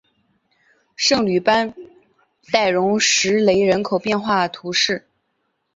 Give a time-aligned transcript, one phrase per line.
[0.95, 1.75] 圣吕班
[2.51, 5.05] 代容什雷人口变化图示